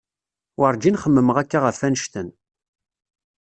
Werǧin 0.59 0.99
xemmemeɣ 1.03 1.37
akka 1.41 1.59
ɣef 1.59 1.79
annect-en. 1.87 2.29